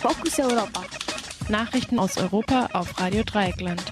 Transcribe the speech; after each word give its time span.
Fokus 0.00 0.38
Europa. 0.38 0.82
Nachrichten 1.50 1.98
aus 1.98 2.16
Europa 2.16 2.70
auf 2.72 2.98
Radio 2.98 3.22
Dreieckland. 3.22 3.82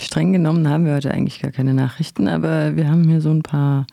Streng 0.00 0.32
genommen 0.32 0.68
haben 0.68 0.84
wir 0.84 0.94
heute 0.94 1.12
eigentlich 1.12 1.40
gar 1.40 1.52
keine 1.52 1.74
Nachrichten, 1.74 2.26
aber 2.26 2.74
wir 2.74 2.88
haben 2.88 3.04
hier 3.08 3.20
so 3.20 3.30
ein 3.30 3.44
paar 3.44 3.86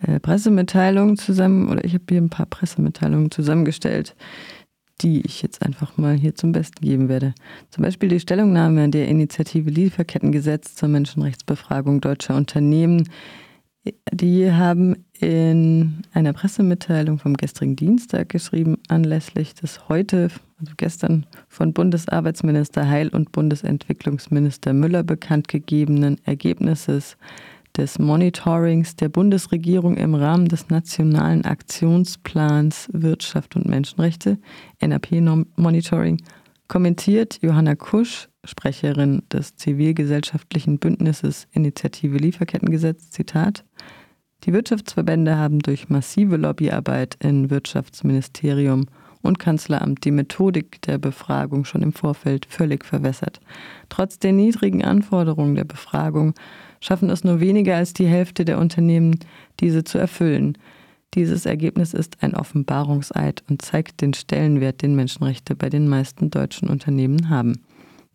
äh, 0.00 0.18
Pressemitteilungen 0.18 1.18
zusammen, 1.18 1.68
oder 1.68 1.84
ich 1.84 1.92
habe 1.92 2.04
hier 2.08 2.22
ein 2.22 2.30
paar 2.30 2.46
Pressemitteilungen 2.46 3.30
zusammengestellt, 3.30 4.16
die 5.02 5.20
ich 5.20 5.42
jetzt 5.42 5.60
einfach 5.60 5.98
mal 5.98 6.14
hier 6.14 6.34
zum 6.34 6.52
Besten 6.52 6.82
geben 6.82 7.10
werde. 7.10 7.34
Zum 7.68 7.84
Beispiel 7.84 8.08
die 8.08 8.20
Stellungnahme 8.20 8.88
der 8.88 9.08
Initiative 9.08 9.68
Lieferkettengesetz 9.68 10.76
zur 10.76 10.88
Menschenrechtsbefragung 10.88 12.00
deutscher 12.00 12.36
Unternehmen. 12.36 13.06
Die 14.12 14.50
haben 14.50 15.04
in 15.20 16.02
einer 16.12 16.32
Pressemitteilung 16.32 17.18
vom 17.18 17.36
gestrigen 17.36 17.76
Dienstag 17.76 18.28
geschrieben, 18.28 18.78
anlässlich 18.88 19.54
des 19.54 19.88
heute, 19.88 20.28
also 20.58 20.72
gestern, 20.76 21.26
von 21.48 21.72
Bundesarbeitsminister 21.72 22.88
Heil 22.88 23.08
und 23.08 23.32
Bundesentwicklungsminister 23.32 24.72
Müller 24.72 25.02
bekannt 25.02 25.48
gegebenen 25.48 26.18
Ergebnisses 26.24 27.16
des 27.76 27.98
Monitorings 27.98 28.96
der 28.96 29.08
Bundesregierung 29.08 29.96
im 29.96 30.14
Rahmen 30.14 30.48
des 30.48 30.70
Nationalen 30.70 31.44
Aktionsplans 31.44 32.88
Wirtschaft 32.92 33.56
und 33.56 33.66
Menschenrechte, 33.66 34.38
NAP-Monitoring, 34.80 36.22
kommentiert 36.68 37.38
Johanna 37.42 37.74
Kusch, 37.74 38.28
Sprecherin 38.44 39.22
des 39.32 39.56
zivilgesellschaftlichen 39.56 40.78
Bündnisses 40.78 41.46
Initiative 41.52 42.16
Lieferkettengesetz, 42.16 43.10
Zitat, 43.10 43.64
die 44.44 44.52
Wirtschaftsverbände 44.52 45.36
haben 45.36 45.60
durch 45.60 45.88
massive 45.88 46.36
Lobbyarbeit 46.36 47.16
in 47.20 47.50
Wirtschaftsministerium 47.50 48.86
und 49.22 49.38
Kanzleramt 49.38 50.04
die 50.04 50.10
Methodik 50.10 50.80
der 50.82 50.98
Befragung 50.98 51.64
schon 51.64 51.82
im 51.82 51.92
Vorfeld 51.92 52.46
völlig 52.46 52.84
verwässert. 52.84 53.40
Trotz 53.88 54.18
der 54.18 54.32
niedrigen 54.32 54.84
Anforderungen 54.84 55.56
der 55.56 55.64
Befragung 55.64 56.34
schaffen 56.80 57.10
es 57.10 57.24
nur 57.24 57.40
weniger 57.40 57.76
als 57.76 57.92
die 57.92 58.06
Hälfte 58.06 58.44
der 58.44 58.58
Unternehmen, 58.58 59.18
diese 59.60 59.84
zu 59.84 59.98
erfüllen. 59.98 60.56
Dieses 61.14 61.46
Ergebnis 61.46 61.94
ist 61.94 62.22
ein 62.22 62.34
Offenbarungseid 62.34 63.42
und 63.48 63.62
zeigt 63.62 64.02
den 64.02 64.12
Stellenwert, 64.12 64.82
den 64.82 64.94
Menschenrechte 64.94 65.54
bei 65.54 65.70
den 65.70 65.88
meisten 65.88 66.30
deutschen 66.30 66.68
Unternehmen 66.68 67.30
haben. 67.30 67.62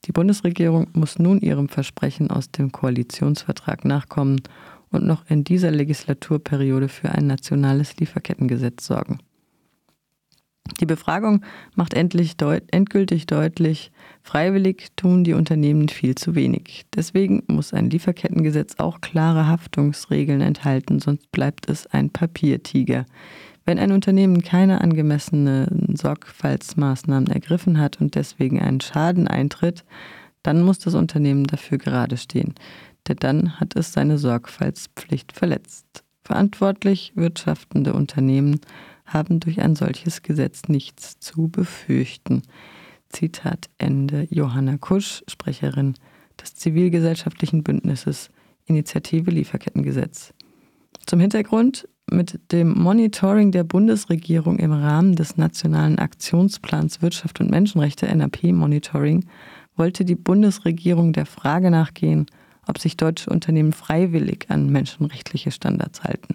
Die 0.06 0.12
Bundesregierung 0.12 0.88
muss 0.94 1.20
nun 1.20 1.42
ihrem 1.42 1.70
Versprechen 1.70 2.32
aus 2.32 2.52
dem 2.52 2.72
Koalitionsvertrag 2.72 3.86
nachkommen 3.86 4.42
und 4.92 5.06
noch 5.06 5.30
in 5.30 5.44
dieser 5.44 5.72
Legislaturperiode 5.72 6.90
für 6.90 7.10
ein 7.10 7.28
nationales 7.28 7.98
Lieferkettengesetz 7.98 8.86
sorgen. 8.86 9.20
Die 10.80 10.86
Befragung 10.86 11.44
macht 11.76 11.94
endlich 11.94 12.38
deut 12.38 12.64
endgültig 12.72 13.26
deutlich, 13.26 13.92
freiwillig 14.24 14.90
tun 14.96 15.24
die 15.24 15.34
Unternehmen 15.34 15.90
viel 15.90 16.16
zu 16.16 16.36
wenig. 16.36 16.86
Deswegen 16.96 17.44
muss 17.48 17.74
ein 17.74 17.90
Lieferkettengesetz 17.90 18.76
auch 18.78 19.02
klare 19.02 19.48
Haftungsregeln 19.48 20.42
enthalten, 20.42 21.00
sonst 21.00 21.32
bleibt 21.32 21.70
es 21.70 21.88
ein 21.88 22.10
Papiertiger. 22.10 23.06
Wenn 23.66 23.80
ein 23.80 23.92
Unternehmen 23.92 24.42
keine 24.42 24.82
angemessenen 24.82 25.96
Sorgfaltsmaßnahmen 25.96 27.30
ergriffen 27.30 27.80
hat 27.80 28.02
und 28.02 28.16
deswegen 28.16 28.60
einen 28.60 28.82
Schaden 28.82 29.28
eintritt, 29.28 29.84
dann 30.42 30.64
muss 30.64 30.80
das 30.80 30.96
Unternehmen 30.96 31.46
dafür 31.46 31.78
gerade 31.78 32.18
stehen, 32.18 32.56
denn 33.08 33.18
dann 33.18 33.60
hat 33.60 33.76
es 33.76 33.94
seine 33.94 34.18
Sorgfaltspflicht 34.18 35.32
verletzt. 35.32 36.04
Verantwortlich 36.24 37.14
wirtschaftende 37.16 37.94
Unternehmen 37.94 38.60
haben 39.14 39.40
durch 39.40 39.62
ein 39.62 39.76
solches 39.76 40.22
Gesetz 40.22 40.64
nichts 40.68 41.20
zu 41.20 41.48
befürchten. 41.48 42.44
Zitat 43.10 43.70
Ende 43.78 44.28
Johanna 44.30 44.78
Kusch, 44.78 45.24
Sprecherin 45.28 45.96
des 46.42 46.56
zivilgesellschaftlichen 46.56 47.64
Bündnisses 47.64 48.30
Initiative 48.66 49.32
Lieferkettengesetz. 49.32 50.34
Zum 51.06 51.20
Hintergrund, 51.20 51.88
mit 52.10 52.52
dem 52.52 52.78
Monitoring 52.78 53.52
der 53.52 53.64
Bundesregierung 53.64 54.60
im 54.60 54.74
Rahmen 54.74 55.16
des 55.16 55.38
Nationalen 55.38 55.98
Aktionsplans 55.98 57.02
Wirtschaft 57.02 57.40
und 57.40 57.50
Menschenrechte 57.50 58.14
NAP-Monitoring 58.14 59.26
wollte 59.78 60.04
die 60.04 60.16
Bundesregierung 60.16 61.14
der 61.14 61.26
Frage 61.26 61.72
nachgehen, 61.72 62.26
ob 62.68 62.80
sich 62.80 62.98
deutsche 62.98 63.30
Unternehmen 63.30 63.72
freiwillig 63.72 64.46
an 64.50 64.70
menschenrechtliche 64.70 65.52
Standards 65.52 66.04
halten. 66.04 66.34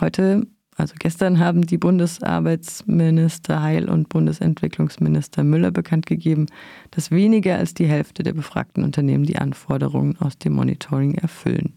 Heute 0.00 0.46
also 0.76 0.94
gestern 0.98 1.38
haben 1.38 1.62
die 1.62 1.78
Bundesarbeitsminister 1.78 3.62
Heil 3.62 3.88
und 3.88 4.08
Bundesentwicklungsminister 4.08 5.44
Müller 5.44 5.70
bekannt 5.70 6.06
gegeben, 6.06 6.46
dass 6.90 7.10
weniger 7.10 7.56
als 7.58 7.74
die 7.74 7.86
Hälfte 7.86 8.22
der 8.22 8.32
befragten 8.32 8.82
Unternehmen 8.82 9.24
die 9.24 9.38
Anforderungen 9.38 10.16
aus 10.18 10.36
dem 10.38 10.54
Monitoring 10.54 11.14
erfüllen. 11.14 11.74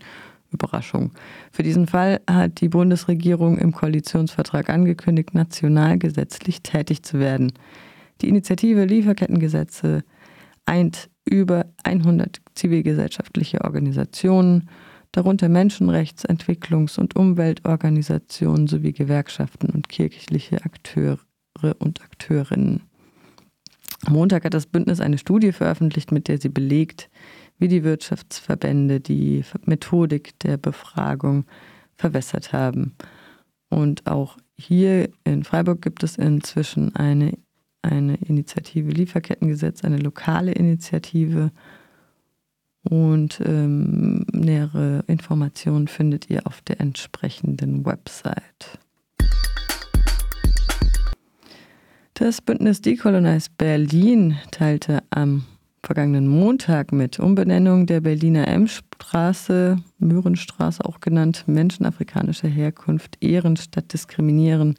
Überraschung. 0.52 1.12
Für 1.52 1.63
diesen 1.63 1.88
Fall 1.88 2.22
hat 2.30 2.62
die 2.62 2.69
Bundesregierung 2.69 3.58
im 3.58 3.74
Koalitionsvertrag 3.74 4.69
angekündigt, 4.69 5.34
national 5.34 5.97
gesetzlich 5.97 6.62
tätig 6.62 7.03
zu 7.03 7.19
werden. 7.19 7.52
Die 8.22 8.29
Initiative 8.29 8.85
Lieferkettengesetze 8.85 10.03
eint 10.66 11.09
über 11.25 11.66
100 11.84 12.40
zivilgesellschaftliche 12.56 13.62
Organisationen, 13.64 14.69
darunter 15.17 15.50
Menschenrechts-, 15.50 16.25
Entwicklungs- 16.25 17.00
und 17.00 17.16
Umweltorganisationen 17.16 18.67
sowie 18.67 18.94
Gewerkschaften 18.94 19.72
und 19.72 19.89
kirchliche 19.89 20.63
Akteure 20.63 21.17
und 21.79 22.01
Akteurinnen. 22.03 22.81
Am 24.05 24.13
Montag 24.13 24.45
hat 24.45 24.53
das 24.53 24.67
Bündnis 24.67 25.01
eine 25.01 25.17
Studie 25.17 25.53
veröffentlicht, 25.53 26.11
mit 26.11 26.28
der 26.28 26.38
sie 26.38 26.50
belegt, 26.50 27.09
wie 27.57 27.67
die 27.67 27.83
Wirtschaftsverbände 27.83 29.00
die 29.00 29.44
Methodik 29.66 30.38
der 30.39 30.57
Befragung 30.57 31.45
verwässert 31.95 32.53
haben. 32.53 32.95
Und 33.69 34.05
auch 34.05 34.38
hier 34.55 35.09
in 35.23 35.44
Freiburg 35.44 35.81
gibt 35.81 36.03
es 36.03 36.17
inzwischen 36.17 36.95
eine, 36.95 37.35
eine 37.81 38.17
Initiative 38.17 38.91
Lieferkettengesetz, 38.91 39.84
eine 39.84 39.97
lokale 39.97 40.51
Initiative, 40.51 41.51
und 42.89 43.41
ähm, 43.45 44.25
nähere 44.31 45.03
Informationen 45.07 45.87
findet 45.87 46.29
ihr 46.29 46.45
auf 46.45 46.61
der 46.61 46.79
entsprechenden 46.79 47.85
Website. 47.85 48.79
Das 52.13 52.41
Bündnis 52.41 52.81
Decolonize 52.81 53.49
Berlin 53.57 54.37
teilte 54.49 55.03
am 55.11 55.45
vergangenen 55.83 56.27
Montag 56.27 56.91
mit 56.91 57.19
Umbenennung 57.19 57.85
der 57.85 58.01
Berliner 58.01 58.47
M-Straße, 58.47 59.77
Möhrenstraße 59.99 60.83
auch 60.83 60.99
genannt, 60.99 61.43
Menschen 61.47 61.85
afrikanischer 61.85 62.47
Herkunft, 62.47 63.23
Ehren 63.23 63.55
statt 63.55 63.93
Diskriminieren. 63.93 64.75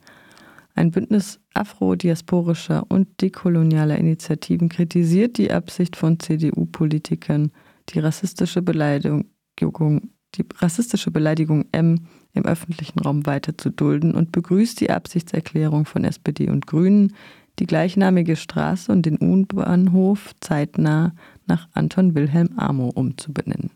Ein 0.75 0.91
Bündnis 0.91 1.41
afrodiasporischer 1.55 2.85
und 2.89 3.23
dekolonialer 3.23 3.97
Initiativen 3.99 4.69
kritisiert 4.69 5.39
die 5.39 5.51
Absicht 5.51 5.97
von 5.97 6.21
CDU-Politikern, 6.21 7.53
die 7.91 7.99
rassistische 7.99 8.63
Beleidigung, 8.63 9.27
die 9.61 10.45
rassistische 10.59 11.11
Beleidigung 11.11 11.67
M 11.73 12.07
im 12.33 12.45
öffentlichen 12.45 13.01
Raum 13.01 13.27
weiter 13.27 13.57
zu 13.57 13.71
dulden 13.71 14.15
und 14.15 14.33
begrüßt 14.33 14.81
die 14.81 14.91
Absichtserklärung 14.91 15.85
von 15.85 16.05
SPD 16.05 16.49
und 16.49 16.67
Grünen, 16.67 17.15
die 17.59 17.67
gleichnamige 17.67 18.37
Straße 18.37 18.93
und 18.93 19.05
den 19.05 19.19
U-Bahnhof 19.21 20.33
zeitnah 20.41 21.13
nach 21.47 21.69
Anton 21.73 22.15
Wilhelm 22.15 22.51
Amo 22.57 22.91
umzubenennen. 22.95 23.71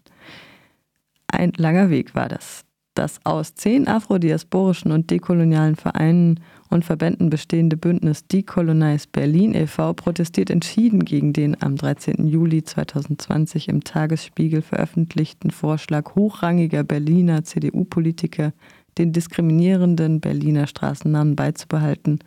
Ein 1.26 1.52
langer 1.56 1.90
Weg 1.90 2.14
war 2.14 2.28
das. 2.28 2.64
Das 2.94 3.24
aus 3.24 3.54
zehn 3.54 3.88
afrodiasporischen 3.88 4.92
und 4.92 5.10
dekolonialen 5.10 5.76
Vereinen 5.76 6.40
und 6.72 6.84
Verbänden 6.86 7.28
bestehende 7.28 7.76
Bündnis 7.76 8.26
Decolonize 8.26 9.06
Berlin 9.12 9.54
e.V. 9.54 9.92
protestiert 9.92 10.48
entschieden 10.48 11.04
gegen 11.04 11.34
den 11.34 11.62
am 11.62 11.76
13. 11.76 12.26
Juli 12.26 12.64
2020 12.64 13.68
im 13.68 13.84
Tagesspiegel 13.84 14.62
veröffentlichten 14.62 15.50
Vorschlag 15.50 16.14
hochrangiger 16.14 16.82
Berliner 16.82 17.44
CDU-Politiker, 17.44 18.52
den 18.96 19.12
diskriminierenden 19.12 20.20
Berliner 20.20 20.66
Straßennamen 20.66 21.36
beizubehalten 21.36 22.20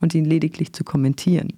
und 0.00 0.14
ihn 0.14 0.24
lediglich 0.24 0.72
zu 0.72 0.84
kommentieren. 0.84 1.54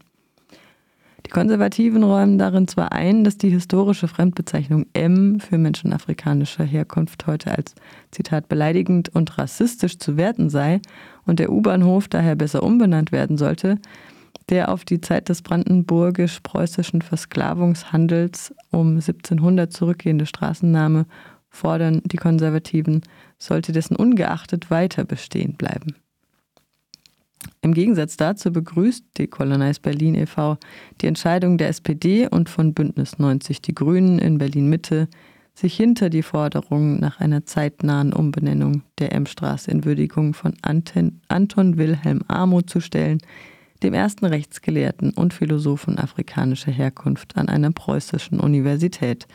Die 1.31 1.35
Konservativen 1.35 2.03
räumen 2.03 2.39
darin 2.39 2.67
zwar 2.67 2.91
ein, 2.91 3.23
dass 3.23 3.39
die 3.39 3.51
historische 3.51 4.09
Fremdbezeichnung 4.09 4.87
M 4.95 5.39
für 5.39 5.59
Menschen 5.59 5.93
afrikanischer 5.93 6.65
Herkunft 6.65 7.25
heute 7.29 7.57
als 7.57 7.77
Zitat 8.11 8.49
beleidigend 8.49 9.11
und 9.11 9.39
rassistisch 9.39 10.01
zu 10.01 10.17
werten 10.17 10.51
sei 10.51 10.81
und 11.27 11.39
der 11.39 11.53
U-Bahnhof 11.53 12.09
daher 12.09 12.35
besser 12.35 12.65
umbenannt 12.65 13.13
werden 13.13 13.39
sollte, 13.39 13.79
der 14.49 14.71
auf 14.71 14.85
die 14.85 15.01
Zeit 15.01 15.29
des 15.29 15.43
brandenburgisch-preußischen 15.43 17.01
Versklavungshandels 17.01 18.53
um 18.73 18.97
1700 18.97 19.73
zurückgehende 19.73 20.27
Straßenname 20.27 21.07
fordern 21.49 22.03
die 22.07 22.17
Konservativen, 22.17 23.03
sollte 23.39 23.71
dessen 23.71 23.95
ungeachtet 23.95 24.69
weiter 24.73 25.05
bestehen 25.05 25.55
bleiben. 25.55 25.95
Im 27.63 27.75
Gegensatz 27.75 28.17
dazu 28.17 28.53
begrüßt 28.53 29.05
Decolonize 29.19 29.81
Berlin 29.81 30.15
e.V. 30.15 30.59
die 31.01 31.07
Entscheidung 31.07 31.59
der 31.59 31.69
SPD 31.69 32.27
und 32.29 32.49
von 32.49 32.75
Bündnis 32.75 33.19
90 33.19 33.61
Die 33.63 33.75
Grünen 33.75 34.19
in 34.19 34.39
Berlin-Mitte, 34.39 35.09
sich 35.55 35.77
hinter 35.77 36.09
die 36.09 36.23
Forderung 36.23 37.01
nach 37.01 37.21
einer 37.21 37.45
zeitnahen 37.45 38.13
Umbenennung 38.13 38.83
der 38.99 39.13
M-Straße 39.13 39.71
in 39.71 39.85
Würdigung 39.85 40.33
von 40.33 40.55
Anton 40.63 41.77
Wilhelm 41.77 42.23
Amo 42.29 42.63
zu 42.63 42.81
stellen, 42.81 43.19
dem 43.83 43.95
ersten 43.95 44.27
Rechtsgelehrten 44.27 45.13
und 45.13 45.35
Philosophen 45.35 45.99
afrikanischer 45.99 46.73
Herkunft 46.73 47.37
an 47.37 47.49
einer 47.49 47.73
preußischen 47.73 48.41
Universität. 48.41 49.27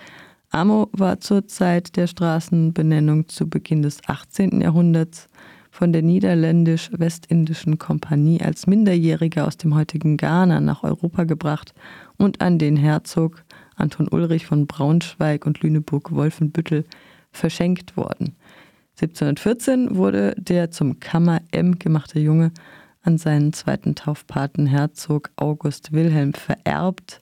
Amo 0.49 0.89
war 0.93 1.19
zur 1.19 1.47
Zeit 1.47 1.95
der 1.95 2.07
Straßenbenennung 2.07 3.27
zu 3.27 3.49
Beginn 3.49 3.81
des 3.81 3.99
18. 4.07 4.61
Jahrhunderts 4.61 5.27
von 5.75 5.91
der 5.91 6.03
niederländisch-westindischen 6.03 7.77
Kompanie 7.77 8.39
als 8.41 8.65
Minderjähriger 8.65 9.45
aus 9.45 9.57
dem 9.57 9.75
heutigen 9.75 10.15
Ghana 10.15 10.61
nach 10.61 10.83
Europa 10.83 11.25
gebracht 11.25 11.73
und 12.15 12.39
an 12.39 12.57
den 12.57 12.77
Herzog 12.77 13.43
Anton 13.75 14.07
Ulrich 14.09 14.45
von 14.45 14.67
Braunschweig 14.67 15.45
und 15.45 15.61
Lüneburg-Wolfenbüttel 15.61 16.85
verschenkt 17.33 17.97
worden. 17.97 18.37
1714 19.01 19.97
wurde 19.97 20.33
der 20.37 20.71
zum 20.71 21.01
Kammer 21.01 21.41
M 21.51 21.77
gemachte 21.77 22.21
Junge 22.21 22.53
an 23.03 23.17
seinen 23.17 23.51
zweiten 23.51 23.95
Taufpaten 23.95 24.67
Herzog 24.67 25.29
August 25.35 25.91
Wilhelm 25.91 26.33
vererbt, 26.33 27.19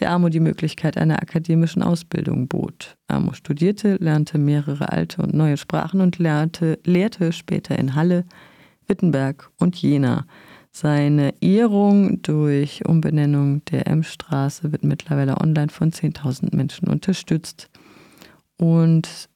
der 0.00 0.12
Amo 0.12 0.28
die 0.28 0.40
Möglichkeit 0.40 0.96
einer 0.96 1.20
akademischen 1.20 1.82
Ausbildung 1.82 2.48
bot. 2.48 2.96
Amo 3.08 3.32
studierte, 3.32 3.96
lernte 3.96 4.38
mehrere 4.38 4.92
alte 4.92 5.22
und 5.22 5.34
neue 5.34 5.56
Sprachen 5.56 6.00
und 6.00 6.18
lehrte, 6.18 6.78
lehrte 6.84 7.32
später 7.32 7.78
in 7.78 7.94
Halle, 7.94 8.24
Wittenberg 8.86 9.50
und 9.58 9.76
Jena. 9.76 10.26
Seine 10.70 11.34
Ehrung 11.40 12.22
durch 12.22 12.84
Umbenennung 12.86 13.64
der 13.66 13.86
M-Straße 13.88 14.70
wird 14.70 14.84
mittlerweile 14.84 15.40
online 15.40 15.70
von 15.70 15.90
10.000 15.90 16.54
Menschen 16.54 16.88
unterstützt. 16.88 17.68
Und 18.56 19.28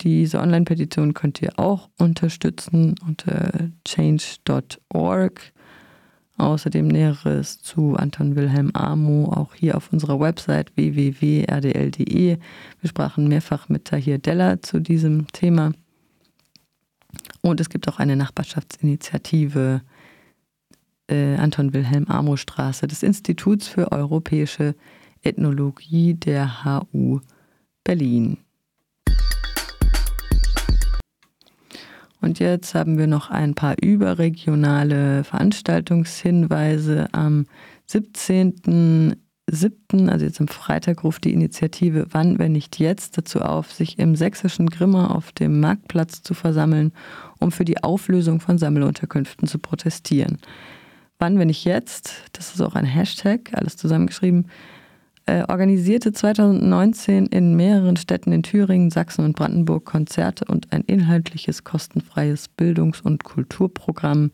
diese 0.00 0.40
Online-Petition 0.40 1.14
könnt 1.14 1.42
ihr 1.42 1.58
auch 1.58 1.88
unterstützen 1.98 2.94
unter 3.06 3.70
change.org. 3.84 5.52
Außerdem 6.38 6.86
Näheres 6.86 7.60
zu 7.60 7.96
Anton 7.96 8.36
Wilhelm 8.36 8.70
Amo 8.72 9.32
auch 9.32 9.54
hier 9.54 9.76
auf 9.76 9.92
unserer 9.92 10.20
Website 10.20 10.74
www.rdl.de. 10.76 12.38
Wir 12.80 12.88
sprachen 12.88 13.26
mehrfach 13.26 13.68
mit 13.68 13.86
Tahir 13.86 14.18
Della 14.18 14.62
zu 14.62 14.78
diesem 14.78 15.26
Thema. 15.32 15.72
Und 17.42 17.60
es 17.60 17.68
gibt 17.68 17.88
auch 17.88 17.98
eine 17.98 18.14
Nachbarschaftsinitiative 18.14 19.82
äh, 21.08 21.34
Anton 21.36 21.74
Wilhelm 21.74 22.06
Amo 22.06 22.36
Straße 22.36 22.86
des 22.86 23.02
Instituts 23.02 23.66
für 23.66 23.90
europäische 23.90 24.76
Ethnologie 25.22 26.14
der 26.14 26.64
HU 26.64 27.20
Berlin. 27.82 28.38
Und 32.20 32.40
jetzt 32.40 32.74
haben 32.74 32.98
wir 32.98 33.06
noch 33.06 33.30
ein 33.30 33.54
paar 33.54 33.76
überregionale 33.80 35.24
Veranstaltungshinweise. 35.24 37.08
Am 37.12 37.46
17.07., 37.88 40.08
also 40.08 40.24
jetzt 40.24 40.40
am 40.40 40.48
Freitag, 40.48 41.04
ruft 41.04 41.24
die 41.24 41.32
Initiative 41.32 42.06
Wann, 42.10 42.38
wenn 42.38 42.52
nicht 42.52 42.78
jetzt 42.78 43.18
dazu 43.18 43.40
auf, 43.40 43.72
sich 43.72 43.98
im 43.98 44.16
sächsischen 44.16 44.68
Grimma 44.68 45.08
auf 45.08 45.32
dem 45.32 45.60
Marktplatz 45.60 46.22
zu 46.22 46.34
versammeln, 46.34 46.92
um 47.38 47.52
für 47.52 47.64
die 47.64 47.82
Auflösung 47.82 48.40
von 48.40 48.58
Sammelunterkünften 48.58 49.46
zu 49.46 49.58
protestieren. 49.58 50.38
Wann, 51.20 51.38
wenn 51.38 51.48
nicht 51.48 51.64
jetzt, 51.64 52.24
das 52.32 52.54
ist 52.54 52.60
auch 52.60 52.74
ein 52.74 52.84
Hashtag, 52.84 53.50
alles 53.52 53.76
zusammengeschrieben, 53.76 54.48
äh, 55.28 55.44
organisierte 55.46 56.12
2019 56.12 57.26
in 57.26 57.54
mehreren 57.54 57.96
Städten 57.96 58.32
in 58.32 58.42
Thüringen, 58.42 58.90
Sachsen 58.90 59.26
und 59.26 59.36
Brandenburg 59.36 59.84
Konzerte 59.84 60.46
und 60.46 60.72
ein 60.72 60.82
inhaltliches 60.82 61.64
kostenfreies 61.64 62.48
Bildungs- 62.48 63.02
und 63.02 63.24
Kulturprogramm. 63.24 64.30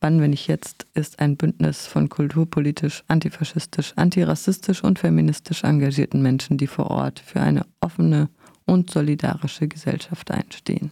Wann, 0.00 0.20
wenn 0.20 0.30
nicht 0.30 0.48
jetzt, 0.48 0.86
ist 0.92 1.20
ein 1.20 1.36
Bündnis 1.36 1.86
von 1.86 2.08
kulturpolitisch, 2.08 3.04
antifaschistisch, 3.06 3.92
antirassistisch 3.94 4.82
und 4.82 4.98
feministisch 4.98 5.62
engagierten 5.62 6.20
Menschen, 6.20 6.58
die 6.58 6.66
vor 6.66 6.90
Ort 6.90 7.20
für 7.20 7.40
eine 7.40 7.64
offene 7.80 8.28
und 8.66 8.90
solidarische 8.90 9.68
Gesellschaft 9.68 10.32
einstehen. 10.32 10.90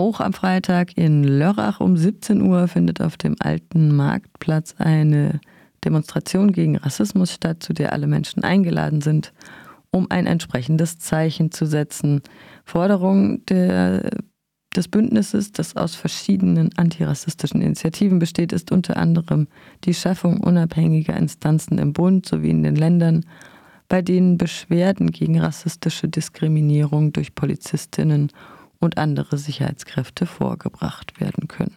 Auch 0.00 0.20
am 0.20 0.32
Freitag 0.32 0.96
in 0.96 1.24
Lörrach 1.24 1.78
um 1.78 1.94
17 1.94 2.40
Uhr 2.40 2.68
findet 2.68 3.02
auf 3.02 3.18
dem 3.18 3.36
alten 3.38 3.94
Marktplatz 3.94 4.74
eine 4.78 5.42
Demonstration 5.84 6.52
gegen 6.52 6.78
Rassismus 6.78 7.34
statt, 7.34 7.62
zu 7.62 7.74
der 7.74 7.92
alle 7.92 8.06
Menschen 8.06 8.42
eingeladen 8.42 9.02
sind, 9.02 9.34
um 9.90 10.06
ein 10.10 10.26
entsprechendes 10.26 10.98
Zeichen 11.00 11.52
zu 11.52 11.66
setzen. 11.66 12.22
Forderung 12.64 13.44
der, 13.44 14.08
des 14.74 14.88
Bündnisses, 14.88 15.52
das 15.52 15.76
aus 15.76 15.96
verschiedenen 15.96 16.70
antirassistischen 16.78 17.60
Initiativen 17.60 18.18
besteht, 18.18 18.54
ist 18.54 18.72
unter 18.72 18.96
anderem 18.96 19.48
die 19.84 19.92
Schaffung 19.92 20.40
unabhängiger 20.40 21.14
Instanzen 21.14 21.76
im 21.76 21.92
Bund 21.92 22.24
sowie 22.24 22.48
in 22.48 22.62
den 22.62 22.76
Ländern, 22.76 23.26
bei 23.90 24.00
denen 24.00 24.38
Beschwerden 24.38 25.10
gegen 25.10 25.38
rassistische 25.38 26.08
Diskriminierung 26.08 27.12
durch 27.12 27.34
Polizistinnen 27.34 28.32
und 28.80 28.98
andere 28.98 29.38
Sicherheitskräfte 29.38 30.26
vorgebracht 30.26 31.20
werden 31.20 31.46
können. 31.46 31.76